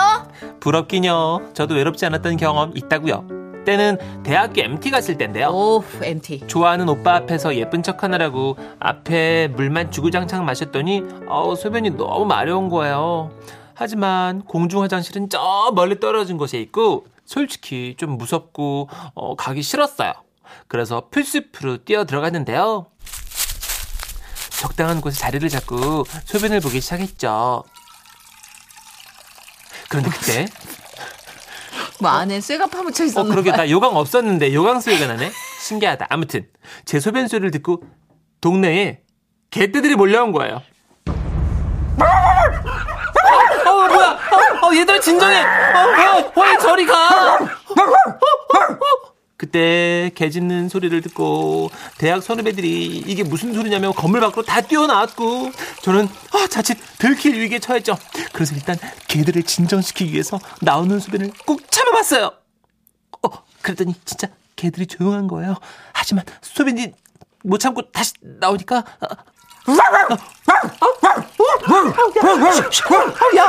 부럽긴요. 0.59 1.51
저도 1.53 1.75
외롭지 1.75 2.05
않았던 2.05 2.37
경험 2.37 2.71
있다고요. 2.75 3.39
때는 3.65 3.97
대학교 4.23 4.61
MT 4.61 4.89
갔을 4.89 5.17
때인데요. 5.17 5.49
오, 5.49 5.83
MT. 6.01 6.47
좋아하는 6.47 6.87
오빠 6.89 7.15
앞에서 7.15 7.55
예쁜 7.55 7.83
척 7.83 8.03
하느라고 8.03 8.57
앞에 8.79 9.49
물만 9.49 9.91
주구장창 9.91 10.45
마셨더니 10.45 11.03
어우 11.27 11.55
소변이 11.55 11.91
너무 11.91 12.25
마려운 12.25 12.69
거예요. 12.69 13.31
하지만 13.75 14.41
공중 14.41 14.81
화장실은 14.81 15.29
저 15.29 15.71
멀리 15.75 15.99
떨어진 15.99 16.37
곳에 16.37 16.59
있고 16.59 17.05
솔직히 17.25 17.95
좀 17.97 18.17
무섭고 18.17 18.89
어, 19.13 19.35
가기 19.35 19.61
싫었어요. 19.61 20.13
그래서 20.67 21.09
풀숲으로 21.09 21.83
뛰어 21.83 22.05
들어갔는데요. 22.05 22.87
적당한 24.59 24.99
곳에 25.01 25.17
자리를 25.19 25.47
잡고 25.49 26.05
소변을 26.25 26.59
보기 26.59 26.81
시작했죠. 26.81 27.63
그런데 29.89 30.09
그때 30.09 30.45
뭐 32.01 32.11
안에 32.11 32.39
쇠가 32.41 32.67
파묻혀 32.67 33.03
어 33.03 33.07
있었나 33.07 33.29
그러게 33.29 33.51
봐요. 33.51 33.57
나 33.61 33.69
요강 33.69 33.95
없었는데 33.95 34.53
요강 34.53 34.81
소리가 34.81 35.07
나네. 35.07 35.31
신기하다. 35.61 36.07
아무튼 36.09 36.47
제 36.85 36.99
소변 36.99 37.27
소리를 37.27 37.51
듣고 37.51 37.83
동네에 38.41 39.01
개떼들이 39.51 39.95
몰려온 39.95 40.31
거예요. 40.31 40.61
어, 41.97 43.69
어 43.69 43.87
뭐야? 43.87 44.09
어, 44.11 44.67
어 44.67 44.75
얘들 44.75 45.01
진정해. 45.01 45.41
어, 45.41 46.31
어, 46.35 46.41
왜 46.41 46.57
저리 46.57 46.85
가? 46.85 47.35
어, 47.35 47.35
어, 47.35 47.43
어. 47.43 49.08
그때 49.39 50.11
개 50.15 50.29
짖는 50.29 50.67
소리를 50.67 51.01
듣고 51.01 51.71
대학 51.97 52.21
선후배들이 52.21 53.05
이게 53.07 53.23
무슨 53.23 53.53
소리냐며 53.53 53.93
건물 53.93 54.19
밖으로 54.19 54.43
다 54.43 54.59
뛰어나왔고 54.59 55.53
저는 55.81 56.09
아, 56.33 56.47
자칫 56.49 56.77
들킬 56.97 57.39
위기에 57.39 57.59
처했죠. 57.59 57.97
그래서 58.33 58.53
일단 58.53 58.75
개들을 59.07 59.41
진정시키기 59.43 60.11
위해서 60.11 60.37
나오는 60.59 60.99
소변을 60.99 61.31
꾹 61.45 61.61
참아봤어요. 61.71 62.33
어, 63.23 63.29
그랬더니 63.61 63.95
진짜 64.03 64.27
개들이 64.57 64.87
조용한 64.87 65.27
거예요. 65.27 65.55
하지만 65.93 66.25
소변이 66.41 66.91
못 67.45 67.59
참고 67.59 67.89
다시 67.93 68.11
나오니까 68.19 68.79
어, 68.79 69.07
야, 73.37 73.47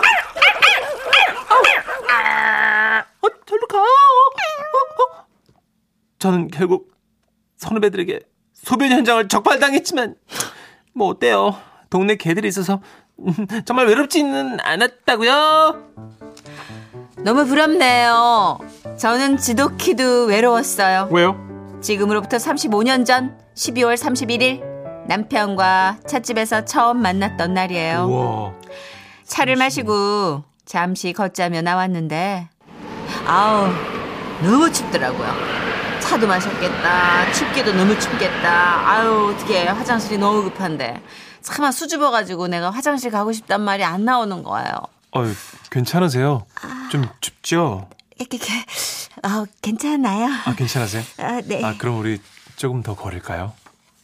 어, 3.23 3.29
절로 3.45 3.67
가. 3.67 3.79
어, 3.79 3.83
어. 3.83 5.27
저는 6.21 6.49
결국 6.49 6.93
선후배들에게 7.57 8.21
소변 8.53 8.93
현장을 8.93 9.27
적발당했지만 9.27 10.15
뭐 10.95 11.09
어때요? 11.09 11.57
동네 11.89 12.15
개들이 12.15 12.47
있어서 12.47 12.81
음, 13.19 13.33
정말 13.65 13.87
외롭지는 13.87 14.59
않았다고요. 14.61 15.91
너무 17.25 17.47
부럽네요. 17.47 18.59
저는 18.99 19.39
지독히도 19.39 20.27
외로웠어요. 20.27 21.09
왜요? 21.11 21.79
지금으로부터 21.83 22.37
35년 22.37 23.07
전 23.07 23.39
12월 23.55 23.95
31일 23.97 24.63
남편과 25.07 26.01
찻집에서 26.07 26.67
처음 26.67 27.01
만났던 27.01 27.55
날이에요. 27.55 28.05
우와. 28.05 28.53
차를 29.25 29.57
마시고 29.57 30.45
잠시 30.67 31.13
걷자며 31.15 31.63
나왔는데 31.63 32.49
아우 33.27 33.69
너무 34.43 34.71
춥더라고요. 34.71 35.60
차도 36.11 36.27
마셨겠다. 36.27 37.33
춥기도 37.33 37.73
너무 37.73 37.97
춥겠다. 37.97 38.89
아유 38.91 39.33
어떻게 39.33 39.65
화장실이 39.69 40.19
너무 40.19 40.43
급한데 40.43 41.01
차마 41.41 41.71
수줍어가지고 41.71 42.49
내가 42.49 42.71
화장실 42.71 43.13
가고 43.13 43.31
싶단 43.31 43.61
말이 43.61 43.85
안 43.85 44.05
나오는 44.05 44.43
거예요. 44.43 44.73
어유 45.15 45.33
괜찮으세요? 45.71 46.47
좀 46.91 47.07
춥죠? 47.21 47.89
이렇게 48.19 48.39
아 49.23 49.45
괜찮아요. 49.63 50.27
아 50.47 50.55
괜찮으세요? 50.57 51.05
아, 51.19 51.41
네. 51.45 51.65
아 51.65 51.77
그럼 51.79 52.01
우리 52.01 52.21
조금 52.57 52.83
더 52.83 52.97
걸을까요? 52.97 53.53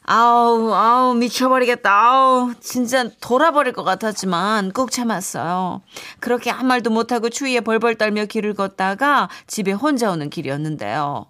아우, 0.04 0.72
아우, 0.72 1.14
미쳐버리겠다. 1.14 1.90
아우, 1.90 2.54
진짜 2.60 3.08
돌아버릴 3.20 3.72
것 3.72 3.82
같았지만 3.82 4.70
꾹 4.70 4.92
참았어요. 4.92 5.82
그렇게 6.20 6.50
한 6.50 6.68
말도 6.68 6.90
못하고 6.90 7.28
추위에 7.30 7.58
벌벌 7.58 7.96
떨며 7.96 8.26
길을 8.26 8.54
걷다가 8.54 9.28
집에 9.48 9.72
혼자 9.72 10.12
오는 10.12 10.30
길이었는데요. 10.30 11.26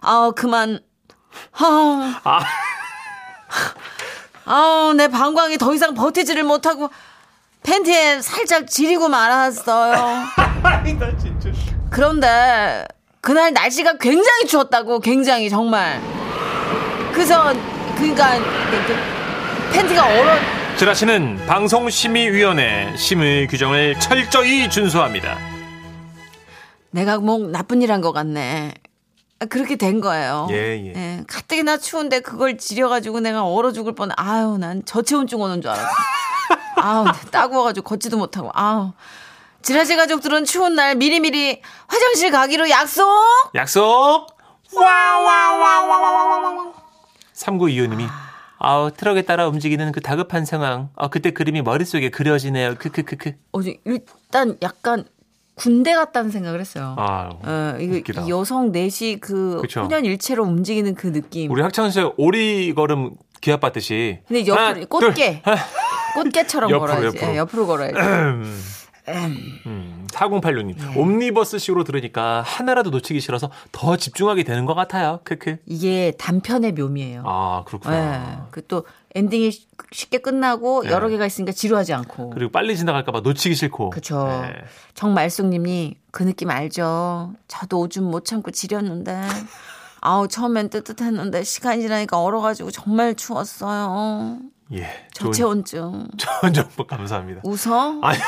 아우, 0.00 0.32
그만. 0.32 0.80
아우, 1.60 2.02
아. 2.24 2.40
아우, 4.44 4.92
내 4.96 5.08
방광이 5.08 5.58
더 5.58 5.74
이상 5.74 5.94
버티지를 5.94 6.42
못하고 6.44 6.90
팬티에 7.62 8.20
살짝 8.22 8.66
지리고 8.68 9.08
말았어요. 9.08 10.24
그런데 11.90 12.86
그날 13.20 13.52
날씨가 13.52 13.98
굉장히 13.98 14.46
추웠다고, 14.46 15.00
굉장히 15.00 15.50
정말. 15.50 16.00
그래서 17.12 17.52
그러니까 17.96 18.38
그 18.38 19.72
팬티가 19.72 20.06
얼어 20.06 20.36
지라시는 20.76 21.44
방송심의위원회 21.46 22.96
심의 22.96 23.48
규정을 23.48 23.98
철저히 23.98 24.70
준수합니다. 24.70 25.36
내가 26.90 27.18
뭐 27.18 27.38
나쁜 27.50 27.82
일 27.82 27.90
한 27.90 28.00
것 28.00 28.12
같네. 28.12 28.72
아, 29.40 29.46
그렇게 29.46 29.76
된 29.76 30.00
거예요. 30.00 30.48
예, 30.50 30.84
예. 30.86 31.24
가뜩이나 31.28 31.76
추운데 31.76 32.20
그걸 32.20 32.58
지려가지고 32.58 33.20
내가 33.20 33.44
얼어 33.44 33.72
죽을 33.72 33.94
뻔. 33.94 34.10
아유, 34.16 34.56
난 34.58 34.84
저체온증 34.84 35.40
오는 35.40 35.62
줄 35.62 35.70
알았어. 35.70 35.86
아우, 36.76 37.06
따구워가지고 37.30 37.88
걷지도 37.88 38.18
못하고. 38.18 38.50
아우. 38.54 38.92
지라시 39.62 39.96
가족들은 39.96 40.44
추운 40.44 40.74
날 40.74 40.96
미리미리 40.96 41.62
화장실 41.86 42.30
가기로 42.30 42.68
약속! 42.70 43.06
약속! 43.54 44.26
와와와와와와와 44.72 46.72
3925님이 47.34 48.06
아우 48.58 48.90
트럭에 48.90 49.22
따라 49.22 49.48
움직이는 49.48 49.92
그 49.92 50.00
다급한 50.00 50.44
상황. 50.44 50.90
아 50.96 51.08
그때 51.08 51.30
그림이 51.30 51.62
머릿속에 51.62 52.10
그려지네요. 52.10 52.74
크크크크. 52.76 53.32
어제 53.52 53.78
일단 53.84 54.58
약간 54.62 55.04
군대 55.58 55.94
같다는 55.94 56.30
생각을 56.30 56.60
했어요. 56.60 56.94
아 56.98 57.30
어, 57.42 57.76
이거 57.80 58.28
여성 58.28 58.72
넷이 58.72 59.18
그 59.20 59.58
그쵸. 59.60 59.82
혼연일체로 59.82 60.44
움직이는 60.44 60.94
그 60.94 61.12
느낌. 61.12 61.50
우리 61.50 61.60
학창 61.62 61.88
시절 61.90 62.12
오리 62.16 62.74
걸음 62.74 63.10
기합 63.40 63.60
받듯이. 63.60 64.20
근데 64.26 64.46
옆으로 64.46 64.64
하나, 64.64 64.84
꽃게 64.86 65.42
둘, 65.42 65.54
꽃게처럼 66.14 66.70
옆으로, 66.70 66.86
걸어야지. 66.92 67.16
옆으로. 67.18 67.32
예, 67.32 67.36
옆으로 67.36 67.66
걸어야지. 67.66 67.98
음, 69.66 70.06
4086님. 70.12 70.76
네. 70.76 71.00
옴니버스식으로 71.00 71.84
들으니까 71.84 72.42
하나라도 72.42 72.90
놓치기 72.90 73.20
싫어서 73.20 73.50
더 73.72 73.96
집중하게 73.96 74.42
되는 74.44 74.66
것 74.66 74.74
같아요. 74.74 75.20
크크. 75.24 75.56
이게 75.66 76.12
단편의 76.18 76.72
묘미예요. 76.72 77.22
아 77.24 77.64
그렇구나. 77.66 77.96
예. 78.44 78.48
그또 78.50 78.84
엔딩이 79.14 79.50
쉬- 79.50 79.66
쉽게 79.92 80.18
끝나고 80.18 80.82
네. 80.84 80.90
여러 80.90 81.08
개가 81.08 81.24
있으니까 81.26 81.52
지루하지 81.52 81.94
않고. 81.94 82.30
그리고 82.30 82.52
빨리 82.52 82.76
지나갈까봐 82.76 83.20
놓치기 83.20 83.54
싫고. 83.54 83.90
그쵸. 83.90 84.26
네. 84.42 84.54
정말숙님이 84.94 85.96
그 86.10 86.24
느낌 86.24 86.50
알죠. 86.50 87.32
저도 87.48 87.80
오줌 87.80 88.04
못 88.04 88.24
참고 88.24 88.50
지렸는데. 88.50 89.22
아우 90.00 90.28
처음엔 90.28 90.68
뜨뜻했는데 90.70 91.42
시간이 91.42 91.82
지나니까 91.82 92.22
얼어가지고 92.22 92.70
정말 92.70 93.14
추웠어요. 93.14 94.38
예. 94.74 94.86
저체온증. 95.14 96.08
좋은 96.18 96.52
정보 96.52 96.86
감사합니다. 96.86 97.40
웃어? 97.44 98.00
아니. 98.02 98.18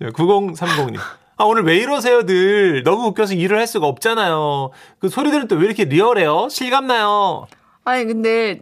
9030님. 0.00 0.98
아, 1.40 1.44
오늘 1.44 1.62
왜 1.64 1.76
이러세요, 1.76 2.26
늘. 2.26 2.82
너무 2.82 3.06
웃겨서 3.08 3.34
일을 3.34 3.58
할 3.58 3.66
수가 3.66 3.86
없잖아요. 3.86 4.70
그 4.98 5.08
소리들은 5.08 5.46
또 5.48 5.56
왜 5.56 5.66
이렇게 5.66 5.84
리얼해요? 5.84 6.48
실감나요? 6.50 7.46
아니 7.84 8.04
근데 8.04 8.60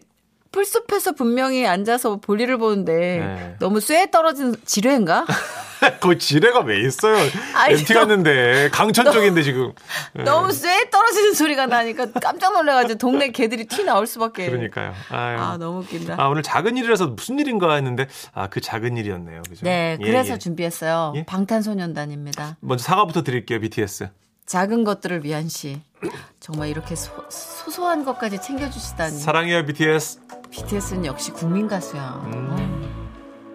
풀숲에서 0.57 1.13
분명히 1.13 1.67
앉아서 1.67 2.17
볼일을 2.17 2.57
보는데 2.57 2.93
네. 3.19 3.57
너무 3.59 3.79
쇠에 3.79 4.11
떨어진 4.11 4.57
지뢰인가? 4.65 5.27
그 6.01 6.17
지뢰가 6.17 6.61
왜 6.61 6.81
있어요? 6.81 7.15
아니, 7.55 7.75
MT 7.75 7.93
너- 7.93 8.01
갔는데. 8.01 8.71
강천 8.73 9.13
쪽인데, 9.13 9.43
지금. 9.43 9.73
네. 10.15 10.25
너무 10.25 10.51
쇠에 10.53 10.89
떨어지는 10.89 11.35
소리가 11.35 11.67
나니까 11.67 12.07
깜짝 12.23 12.55
놀래가지고 12.55 12.97
동네 12.97 13.31
개들이 13.33 13.67
튀 13.67 13.85
나올 13.85 14.07
수밖에. 14.07 14.47
그러니까요. 14.49 14.95
아유. 15.11 15.39
아 15.39 15.57
너무 15.59 15.81
웃긴다. 15.81 16.15
아, 16.19 16.29
오늘 16.29 16.43
작은 16.43 16.79
일이라서 16.79 17.09
무슨 17.09 17.39
일인가 17.39 17.75
했는데, 17.75 18.07
아, 18.33 18.47
그 18.49 18.63
작은 18.63 18.97
일이었네요. 18.97 19.43
그죠? 19.47 19.61
네, 19.63 19.99
예, 20.01 20.05
그래서 20.07 20.33
예. 20.35 20.39
준비했어요. 20.39 21.13
예? 21.17 21.25
방탄소년단입니다. 21.27 22.57
먼저 22.61 22.83
사과부터 22.83 23.23
드릴게요, 23.25 23.61
BTS. 23.61 24.09
작은 24.47 24.85
것들을 24.85 25.23
위한 25.25 25.49
시. 25.49 25.83
정말 26.41 26.69
이렇게 26.69 26.95
소, 26.95 27.13
소소한 27.29 28.05
것까지 28.05 28.41
챙겨주시다니. 28.41 29.19
사랑해요, 29.19 29.65
BTS. 29.67 30.21
BTS는 30.51 31.05
역시 31.07 31.33
국민 31.33 31.69
가수야. 31.69 32.21
음. 32.27 32.49
어. 32.51 32.86